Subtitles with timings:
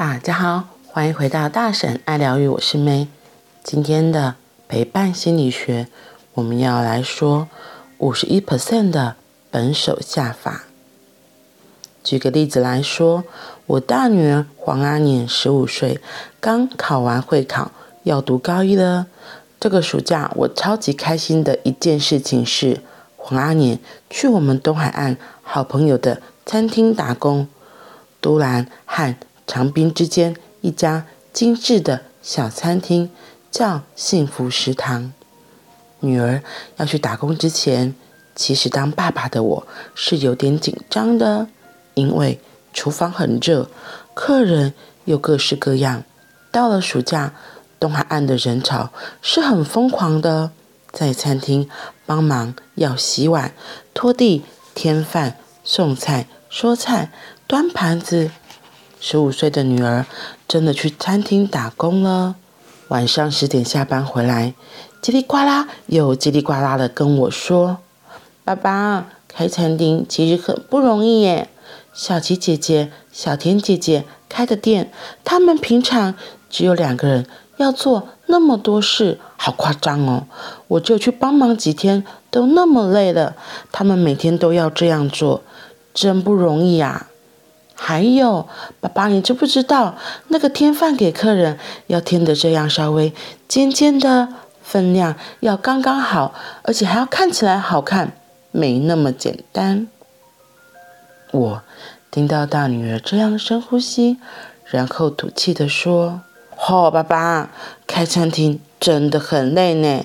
[0.00, 3.08] 大家好，欢迎回到大婶爱疗愈，我是 May。
[3.62, 4.36] 今天的
[4.66, 5.88] 陪伴心理学，
[6.32, 7.48] 我们要来说
[7.98, 9.16] 五十一 percent 的
[9.50, 10.64] 本手下法。
[12.02, 13.24] 举个例子来说，
[13.66, 16.00] 我大女儿黄阿年十五岁，
[16.40, 17.70] 刚考完会考，
[18.04, 19.06] 要读高一了。
[19.60, 22.80] 这个暑假我超级开心的一件事情是，
[23.18, 23.78] 黄阿年
[24.08, 27.46] 去我们东海岸好朋友的餐厅打工，
[28.22, 29.14] 都兰和
[29.50, 33.10] 长滨之间一家精致的小餐厅，
[33.50, 35.12] 叫幸福食堂。
[35.98, 36.40] 女儿
[36.76, 37.92] 要去打工之前，
[38.36, 41.48] 其实当爸爸的我是有点紧张的。
[41.94, 42.38] 因为
[42.72, 43.68] 厨房很热，
[44.14, 44.72] 客人
[45.06, 46.04] 又各式各样。
[46.52, 47.34] 到了暑假，
[47.80, 48.90] 东海岸的人潮
[49.20, 50.52] 是很疯狂的，
[50.92, 51.68] 在餐厅
[52.06, 53.52] 帮忙要洗碗、
[53.92, 54.44] 拖地、
[54.76, 57.10] 添饭、送菜、说菜、
[57.48, 58.30] 端盘子。
[59.00, 60.04] 十五岁的女儿
[60.46, 62.36] 真的去餐厅打工了。
[62.88, 64.52] 晚上十点下班回来，
[65.02, 67.78] 叽里呱啦又叽里呱啦的跟我说
[68.44, 71.48] ：“爸爸，开餐厅其实很不容易耶。”
[71.94, 74.92] 小琪姐姐、小田姐姐开的店，
[75.24, 76.14] 他们平常
[76.50, 77.26] 只有两个人
[77.56, 80.26] 要做那么多事，好夸张哦！
[80.68, 83.34] 我就去帮忙几天，都那么累了，
[83.72, 85.42] 他们每天都要这样做，
[85.92, 87.09] 真不容易啊！
[87.82, 88.46] 还有，
[88.78, 89.96] 爸爸，你知不知道
[90.28, 93.14] 那个添饭给客人要添的这样稍微
[93.48, 94.28] 尖尖的，
[94.62, 98.12] 分量要刚刚好，而且还要看起来好看，
[98.50, 99.88] 没那么简单。
[101.32, 101.62] 我
[102.10, 104.18] 听到大女儿这样深呼吸，
[104.66, 106.20] 然后吐气地说
[106.68, 107.50] ：“哦，爸爸，
[107.86, 110.04] 开餐厅真的很累呢。”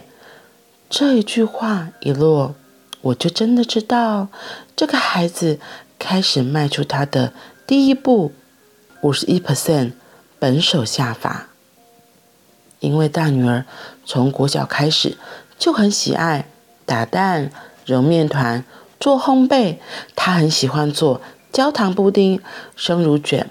[0.90, 2.56] 这一句话一落，
[3.02, 4.30] 我就真的知道
[4.78, 5.60] 这个孩子
[6.00, 7.34] 开始迈出他的
[7.68, 8.32] 第一步，
[9.02, 9.94] 五十一 percent
[10.38, 11.48] 本手下法。
[12.80, 13.66] 因为大女儿
[14.06, 15.18] 从国小开始
[15.58, 16.48] 就很喜爱
[16.86, 17.52] 打蛋、
[17.86, 18.64] 揉面团。
[19.00, 19.78] 做烘焙，
[20.16, 21.22] 她很喜欢做
[21.52, 22.40] 焦糖布丁、
[22.76, 23.50] 生乳卷。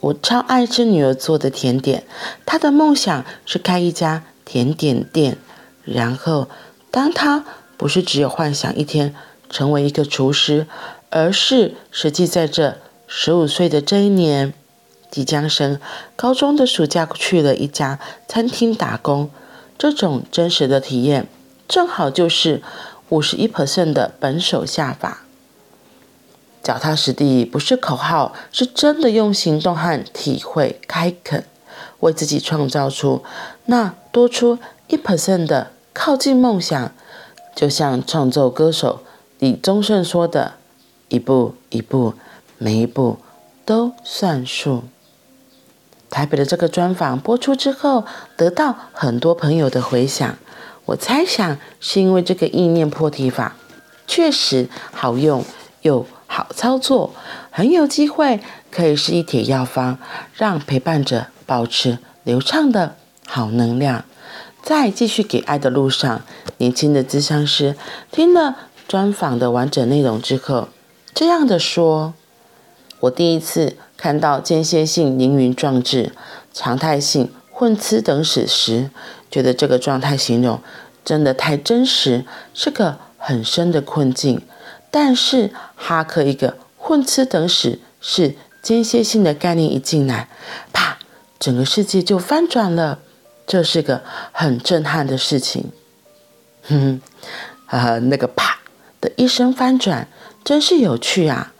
[0.00, 2.04] 我超爱吃女儿做的甜点。
[2.46, 5.36] 她的梦想是开一家甜点店。
[5.84, 6.48] 然后，
[6.90, 7.44] 当她
[7.76, 9.14] 不是只有幻想一天
[9.50, 10.66] 成为一个厨师，
[11.10, 14.54] 而是实际在这十五岁的这一年，
[15.10, 15.80] 即将升
[16.14, 17.98] 高中的暑假去了一家
[18.28, 19.28] 餐厅打工。
[19.76, 21.26] 这种真实的体验，
[21.66, 22.62] 正好就是。
[23.10, 25.22] 五十一 percent 的本手下法，
[26.62, 31.46] 脚踏实地不是口号，是真的用行动和体会开垦，
[32.00, 33.24] 为自己创造出
[33.64, 34.58] 那多出
[34.88, 36.92] 一 percent 的靠近梦想。
[37.54, 39.00] 就像创作歌手
[39.38, 40.56] 李宗盛说的
[41.08, 42.12] ：“一步一步，
[42.58, 43.18] 每一步
[43.64, 44.84] 都算数。”
[46.10, 48.04] 台北的这个专访播出之后，
[48.36, 50.36] 得到很多朋友的回响。
[50.86, 53.56] 我猜想是因为这个意念破题法
[54.06, 55.44] 确实好用
[55.82, 57.12] 又好操作，
[57.50, 59.98] 很有机会可以是一帖药方，
[60.32, 64.06] 让陪伴者保持流畅的好能量。
[64.62, 66.22] 在继续给爱的路上，
[66.56, 67.76] 年轻的咨商师
[68.10, 70.68] 听了专访的完整内容之后，
[71.12, 72.14] 这样的说
[73.00, 76.12] ：“我第一次看到间歇性凌云壮志、
[76.52, 78.88] 常态性。”混吃等死时，
[79.28, 80.60] 觉得这个状态形容
[81.04, 84.40] 真的太真实，是个很深的困境。
[84.92, 90.28] 但是哈克一个混吃等死是间歇性的概念一进来，
[90.72, 90.98] 啪，
[91.40, 93.00] 整个世界就翻转了。
[93.44, 95.72] 这是个很震撼的事情。
[96.68, 97.00] 哼哼，
[97.70, 98.60] 呃，那个啪
[99.00, 100.06] 的一声翻转，
[100.44, 101.52] 真是有趣啊！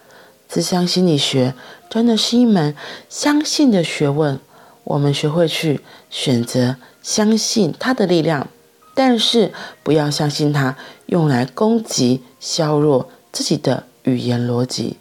[0.50, 1.54] 咨商心理学
[1.90, 2.74] 真的是一门
[3.08, 4.40] 相信的学问。
[4.84, 8.48] 我们学会去选择相信它的力量，
[8.94, 14.96] 但是不要相信它用来攻击、削弱自己的语言逻辑，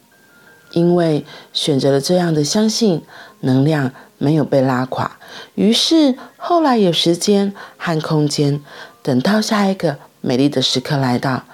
[0.71, 3.03] 因为选择了这样的相信，
[3.39, 5.17] 能量没有被拉垮。
[5.55, 8.61] 于是后来有时间和空间，
[9.01, 11.45] 等到下一个美丽的时刻来到，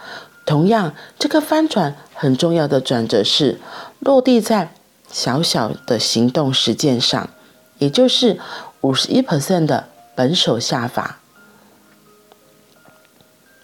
[0.44, 3.60] 同样这个翻转很重要的转折是
[4.00, 4.74] 落地在
[5.10, 7.30] 小小的行动实践上。
[7.80, 8.40] 也就是
[8.82, 11.20] 五十一 percent 的本手下法。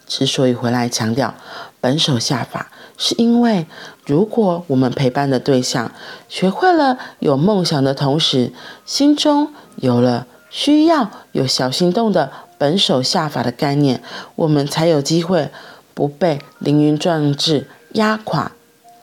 [0.06, 1.34] 之所以回来强调
[1.80, 3.66] 本手下法，是因为
[4.04, 5.92] 如果我们陪伴的对象
[6.28, 8.52] 学会了有梦想的同时，
[8.84, 14.02] 心中有了需要有小行动的本手下法的概念，
[14.34, 15.48] 我们才有机会
[15.94, 18.52] 不被凌云壮志压垮，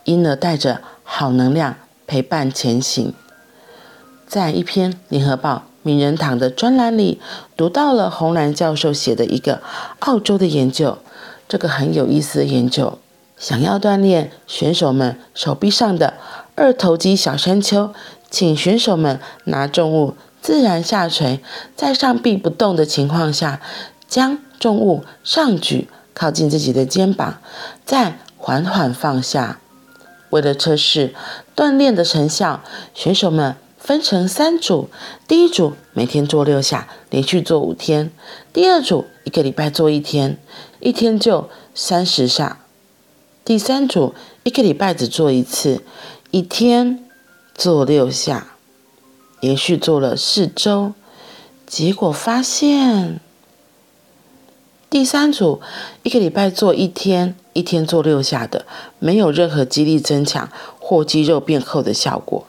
[0.06, 1.76] 因而带着好能量
[2.06, 3.14] 陪伴前行。
[4.28, 7.22] 在一篇《联合报》名人堂的专栏里
[7.56, 9.62] 读到了洪兰教授写的一个
[10.00, 10.98] 澳洲的研究，
[11.48, 12.98] 这个很有意思的研究。
[13.38, 16.16] 想要锻炼选手们手臂上的
[16.56, 17.94] 二头肌小山丘，
[18.30, 21.40] 请选手们拿重物自然下垂，
[21.76, 23.62] 在上臂不动的情况下，
[24.08, 27.38] 将重物上举靠近自己的肩膀，
[27.86, 29.60] 再缓缓放下。
[30.30, 31.14] 为了测试
[31.54, 32.62] 锻炼的成效，
[32.94, 34.90] 选手们分成三组：
[35.28, 38.08] 第一组每天做六下，连续做五天；
[38.54, 40.38] 第二组一个礼拜做一天，
[40.80, 42.60] 一天就三十下；
[43.44, 45.84] 第三组一个礼拜只做一次，
[46.32, 47.04] 一天
[47.54, 48.54] 做六下，
[49.42, 50.94] 连续做了四周。
[51.66, 53.20] 结果发现，
[54.90, 55.60] 第三组
[56.04, 58.68] 一个礼拜做一天，一天做六下的，
[59.00, 60.48] 没有任何肌力增强
[60.80, 62.46] 或肌肉变厚的效果。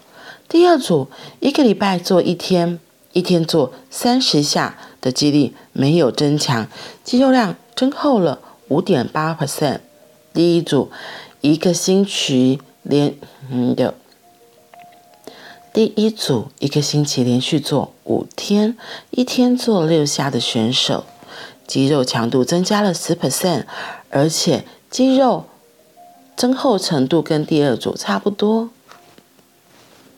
[0.50, 1.08] 第二组
[1.40, 2.78] 一个礼拜做一天，
[3.14, 6.68] 一天做三十下的肌力没有增强，
[7.02, 8.38] 肌肉量增厚了
[8.68, 9.80] 五点八 percent。
[10.34, 10.90] 第一组
[11.40, 13.14] 一个星期连
[13.50, 13.94] 嗯的，
[15.72, 18.76] 第一组一个星期连续做五天，
[19.10, 21.04] 一天做六下的选手，
[21.66, 23.64] 肌肉强度增加了十 percent，
[24.10, 25.44] 而且肌肉
[26.34, 28.70] 增厚程度跟第二组差不多。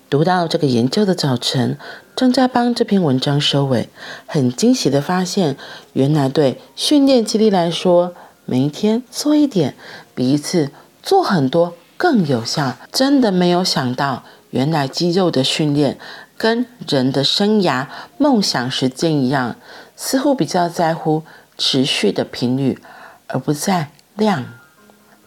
[0.08, 1.76] 读到这个研究的早晨，
[2.14, 3.88] 正在帮这篇文章收尾，
[4.26, 5.56] 很惊喜的发现，
[5.92, 8.14] 原来对训练肌力来说，
[8.44, 9.74] 每一天做一点，
[10.14, 10.70] 比一次
[11.02, 12.76] 做很多更有效。
[12.92, 15.98] 真的没有想到，原来肌肉的训练
[16.36, 17.86] 跟人的生涯
[18.18, 19.56] 梦想实践一样，
[19.96, 21.22] 似乎比较在乎
[21.56, 22.80] 持续的频率，
[23.28, 24.59] 而不在量。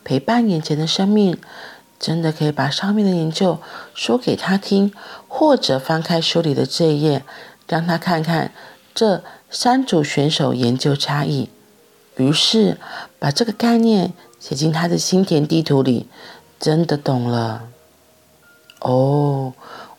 [0.03, 1.37] 陪伴眼前的生命。
[1.99, 3.59] 真的可以把上面的研究
[3.93, 4.91] 说给他听，
[5.29, 7.23] 或者翻开书里的这一页，
[7.65, 8.51] 让他看看
[8.93, 11.49] 这三组选手研究差异。
[12.17, 12.77] 于是
[13.19, 16.07] 把这个概念写进他的心田地图里，
[16.59, 17.69] 真的懂了。
[18.81, 19.53] 哦，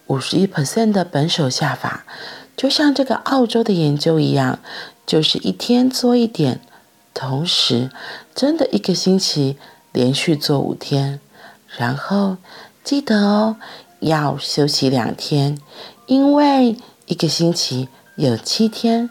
[0.07, 2.05] 五十一 percent 的本手下法，
[2.55, 4.59] 就像这个澳洲的研究一样，
[5.07, 6.61] 就是一天做一点，
[7.15, 7.91] 同时
[8.35, 9.57] 真的一个星期
[9.95, 11.21] 连续做五天。
[11.79, 12.37] 然后
[12.85, 13.57] 记得哦，
[14.01, 15.59] 要休息两天，
[16.07, 16.77] 因为
[17.07, 19.09] 一个星期有七天，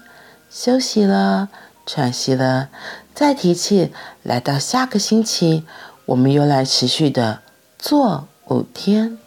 [0.52, 1.50] 休息了，
[1.86, 2.70] 喘息了，
[3.16, 3.92] 再提气，
[4.22, 5.66] 来到下个星期，
[6.06, 7.42] 我们又来持续的
[7.80, 9.18] 做五天。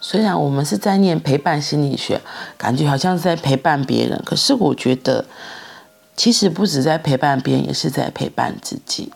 [0.00, 2.19] 虽然我们是在念陪伴心理学，
[2.60, 5.24] 感觉好像是在陪伴别人，可是我觉得。
[6.16, 9.10] 其实不止在陪伴别人，也是在陪伴自己。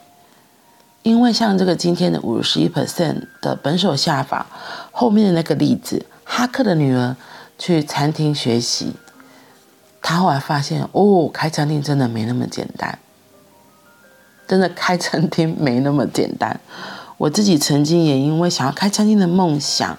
[1.03, 4.47] 因为像这个今天的五十一 percent 的本手下法
[4.91, 7.15] 后面的那个例子，哈克的女儿
[7.59, 8.95] 去餐厅学习，
[10.01, 12.99] 她后来发现哦，开餐厅真的没那么简单，
[14.49, 16.59] 真的开餐厅没那么简单。
[17.19, 19.95] 我自己曾经也因为想要开餐厅的梦想，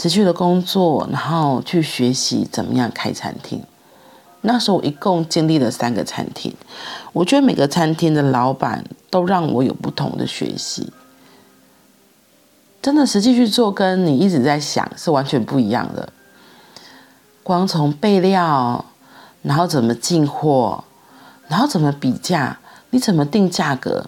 [0.00, 3.62] 持续的工作，然后去学习怎么样开餐厅。
[4.40, 6.56] 那时候我一共经历了三个餐厅，
[7.12, 10.90] 我觉得每个餐厅的老板都让我有不同的学习，
[12.80, 16.10] 真的实际去做跟你一直在想是完全不一样的。
[17.42, 18.82] 光从备料，
[19.42, 20.82] 然后怎么进货，
[21.46, 24.06] 然后怎么比价，你怎么定价格，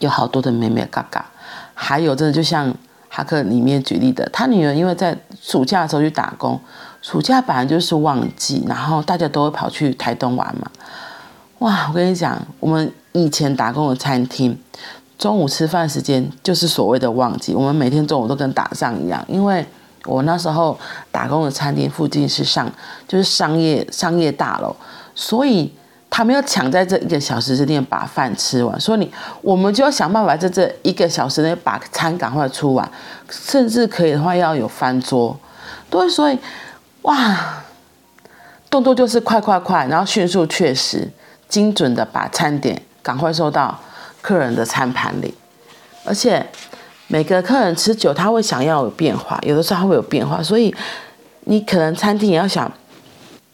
[0.00, 1.30] 有好多的美美嘎嘎，
[1.72, 2.74] 还有真的就像
[3.12, 6.58] 哈克里面举例的，他女儿因为在暑假的时候去打工。
[7.02, 10.70] 暑假本来就是旺季，然后大家都会跑去台东玩嘛。
[11.60, 14.56] 哇，我跟你讲，我们以前打工的餐厅，
[15.18, 19.24] 中午吃饭时间就是所谓的旺季，我们每天中午都跟打仗一样。
[19.26, 19.64] 因为
[20.04, 20.78] 我那时候
[21.10, 22.70] 打工的餐厅附近是上
[23.08, 24.76] 就是商业商业大楼，
[25.14, 25.72] 所以
[26.20, 29.10] 他们要抢在这一个小时之内把饭吃完，所以你
[29.40, 32.86] 我们就要想办法在这一个小时内把餐赶快出完，
[33.30, 35.34] 甚至可以的话要有翻桌。
[35.88, 36.38] 对，所以。
[37.02, 37.64] 哇，
[38.68, 41.08] 动作就是快快快，然后迅速、确实、
[41.48, 43.80] 精准的把餐点赶快收到
[44.20, 45.32] 客人的餐盘里，
[46.04, 46.46] 而且
[47.06, 50.74] 每个客人吃久，他会想要有变化，有的时候他会有变化，所以
[51.44, 52.70] 你可能餐厅也要想，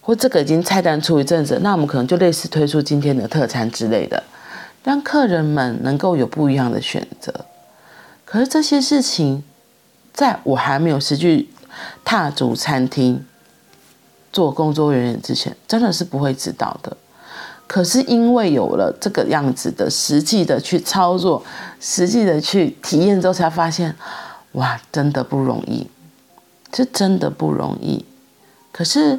[0.07, 4.23] 或这个已经菜单出一阵子，那我们可能就类似推出今天的特餐之类的，
[4.85, 7.35] 让客人们能够有不一样的选择。
[8.25, 9.43] 可是这些事情，
[10.13, 11.51] 在我还没有实际
[12.05, 13.27] 踏足餐厅。
[14.33, 16.97] 做工作人员之前，真的是不会知道的。
[17.67, 21.43] 可是因为有了这个样子的实际的去操作，
[21.81, 23.97] 实际的去体验之后，才发现，
[24.53, 25.89] 哇，真的不容易，
[26.71, 28.05] 这真的不容易。
[28.71, 29.19] 可是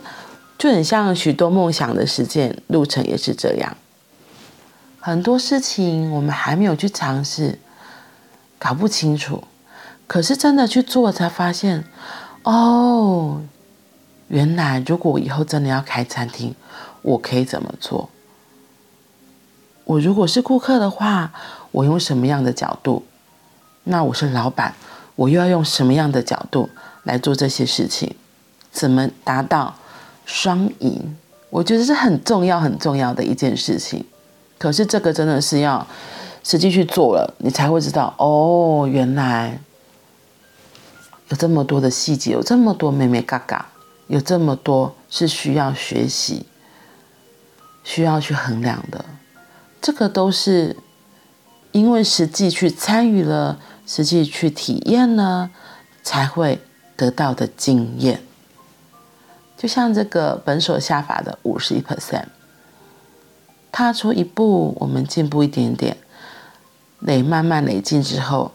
[0.58, 3.78] 就很像许多梦想的实践路程也是这样，
[5.00, 7.60] 很多事情我们还没有去尝试，
[8.58, 9.44] 搞不清楚，
[10.08, 11.84] 可是真的去做才发现，
[12.44, 13.42] 哦，
[14.30, 16.56] 原来如果我以后真的要开餐厅，
[17.04, 18.10] 我可以怎么做？
[19.84, 21.32] 我如果是顾客的话，
[21.72, 23.06] 我用什么样的角度？
[23.84, 24.74] 那我是老板，
[25.16, 26.70] 我又要用什么样的角度
[27.04, 28.16] 来做这些事情？
[28.72, 29.76] 怎么达到
[30.28, 31.16] 双赢？
[31.50, 34.06] 我觉得是很重要、很重要的一件事情。
[34.60, 35.88] 可是这个真的是要
[36.44, 39.58] 实际去做了，你才会知道哦，原来
[41.30, 43.66] 有这么多的细节，有这么多眉眉角角，
[44.08, 46.46] 有这么多是需要学习、
[47.84, 49.06] 需要去衡量的。
[49.82, 50.76] 这个都是
[51.72, 55.50] 因为实际去参与了，实际去体验了，
[56.04, 56.60] 才会
[56.98, 58.22] 得到的经验。
[59.58, 62.26] 就像这个本手下法的五十一 percent，
[63.72, 65.98] 踏出一步，我们进步一点点，
[67.00, 68.54] 累慢慢累进之后，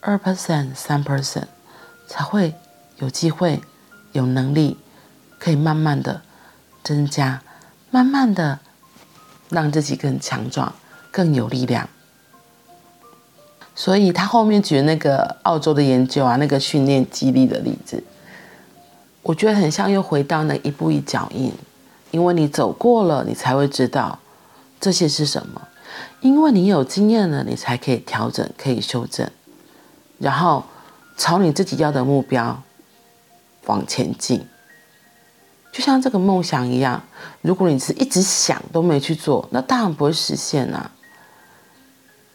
[0.00, 1.48] 二 percent、三 percent
[2.06, 2.54] 才会
[2.98, 3.60] 有机会、
[4.12, 4.78] 有能力，
[5.38, 6.22] 可以慢慢的
[6.82, 7.42] 增加，
[7.90, 8.60] 慢慢的。
[9.50, 10.74] 让自己更强壮，
[11.12, 11.88] 更有力量。
[13.74, 18.02] 所以他后面举的那个澳洲的研究啊，那个训练肌力的例子，
[19.24, 21.52] 我觉得很像又回到那一步一脚印。
[22.12, 24.16] 因为你走过了，你才会知道
[24.78, 25.60] 这些是什么。
[26.20, 29.28] 因为你有经验了，你才可以调整，可以修正，
[30.18, 30.62] 然后
[31.16, 32.62] 朝你自己要的目标
[33.66, 34.46] 往前进。
[35.72, 37.02] 就像这个梦想一样，
[37.42, 40.92] 如果你是一直想都没去做，那当然不会实现啊。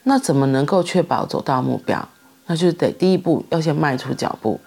[0.03, 2.05] 那怎么能够确保走到目标？
[2.47, 4.59] 那就得第一步要先迈出脚步，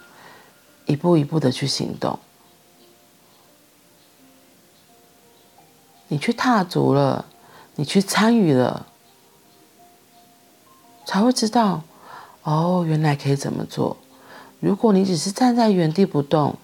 [0.87, 2.19] 一步一步的去行动。
[6.09, 7.25] 你去踏足了，
[7.77, 8.87] 你去参与了，
[11.07, 11.83] 才会知道，
[12.43, 13.97] 哦，原来可以怎么做。
[14.61, 16.57] 如果你只是站在原地不动，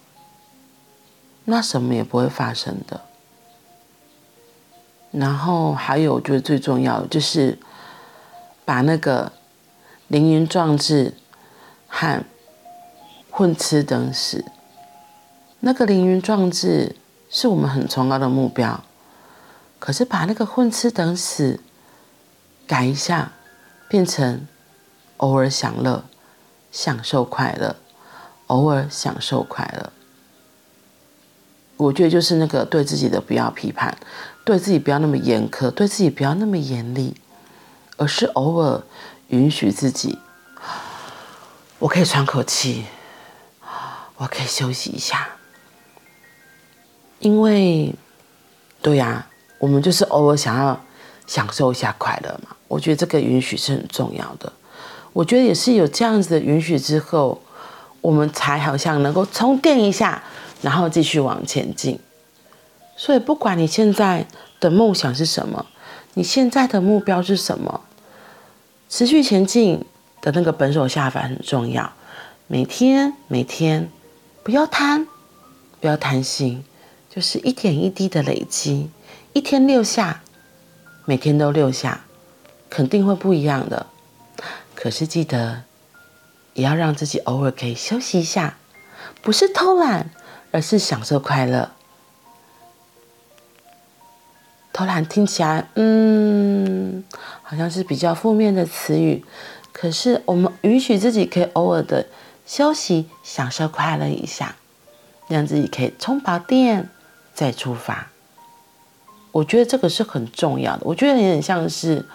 [1.44, 3.00] 那什么也不会发生的。
[5.10, 7.58] 然后还有，就是最重要的，就是
[8.66, 9.32] 把那个
[10.08, 11.14] 凌云壮志
[11.87, 12.22] 和
[13.38, 14.45] 混吃等死。
[15.61, 16.97] 那个凌云壮志
[17.30, 18.83] 是我们很崇高的目标，
[19.78, 21.61] 可是把那个混吃等死
[22.66, 23.30] 改一下，
[23.88, 24.45] 变成
[25.18, 26.02] 偶尔享乐、
[26.73, 27.76] 享受快乐，
[28.49, 29.92] 偶尔享受快乐。
[31.76, 33.97] 我觉得就是那个对自己的不要批判，
[34.45, 37.14] 对自己不要那么严苛，对自己不要那么严厉，
[37.99, 38.83] 而是偶尔
[39.28, 40.18] 允许自己，
[41.78, 42.87] 我可以喘口气，
[44.18, 45.28] 我可以休息一下，
[47.20, 47.94] 因为，
[48.82, 49.26] 对呀，
[49.58, 50.78] 我们就是偶尔想要
[51.26, 52.54] 享受一下快乐嘛。
[52.68, 54.52] 我觉得这个允许是很重要的。
[55.12, 57.40] 我觉得也是有这样子的允许之后，
[58.00, 60.22] 我们才好像能够充电一下。
[60.60, 62.00] 然后继续往前进，
[62.96, 64.26] 所以不管你现在
[64.58, 65.64] 的梦想是什么，
[66.14, 67.82] 你现在的目标是什么，
[68.88, 69.84] 持续前进
[70.20, 71.92] 的那个本手下凡很重要。
[72.48, 73.88] 每天每天，
[74.49, 75.07] 不要贪，
[75.78, 76.64] 不要贪心，
[77.11, 78.88] 就是一点一滴的累积，
[79.35, 80.23] 一天六下，
[81.05, 82.07] 每天都六下，
[82.71, 83.85] 肯定会不一样的。
[84.75, 85.64] 可是记得，
[86.55, 88.57] 也要让自己偶尔可以休息一下，
[89.21, 90.09] 不是偷懒。
[90.50, 91.73] 而是享受快乐。
[94.73, 97.05] 偷懒听起来，嗯，
[97.43, 99.23] 好像是比较负面的词语。
[99.73, 102.07] 可是我们允许自己可以偶尔的
[102.49, 104.57] 休息，享受快乐一下，
[105.28, 106.88] 让自己可以充饱电
[107.35, 108.09] 再出发。
[109.33, 110.81] 我觉得这个是很重要的。
[110.85, 112.07] 我觉得也很像是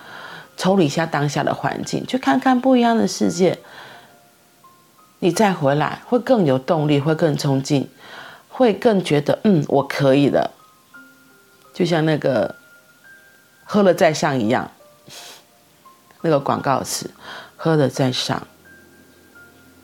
[0.58, 3.60] 抽离一下当下的环境，去看看不一样的世界。
[5.20, 7.88] 你再回来会更有动力，会更冲劲。
[8.50, 10.52] 会更觉得，嗯，我可以的，
[11.74, 12.56] 就像那个
[13.64, 14.70] 喝了再上一样，
[16.22, 17.10] 那个广告词，
[17.58, 18.48] 喝了再上。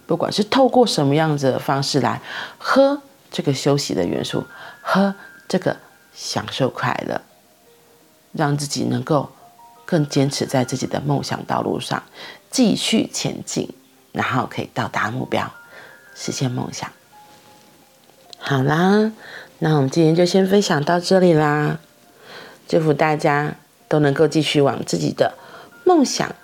[0.09, 2.19] 不管是透过什么样子的方式来
[2.57, 2.99] 喝
[3.29, 4.43] 这个休息的元素，
[4.81, 5.13] 喝
[5.47, 5.77] 这个
[6.15, 7.21] 享受快乐，
[8.31, 9.29] 让自己能够
[9.85, 12.01] 更坚持在自己的梦想道路上
[12.49, 13.71] 继续前进，
[14.11, 15.53] 然后可以到达目标，
[16.15, 16.91] 实现梦想。
[18.39, 19.11] 好啦，
[19.59, 21.77] 那我们今天就先分享到这里啦。
[22.67, 23.53] 祝福大家
[23.87, 25.35] 都能够继续往自己的
[25.85, 26.35] 梦想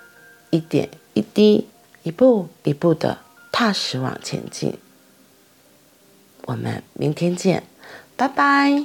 [0.50, 1.66] 一点一滴、
[2.04, 3.18] 一步一步的
[3.58, 4.76] 踏实往前进。
[6.42, 7.62] 我们明天见，
[8.14, 8.84] 拜拜。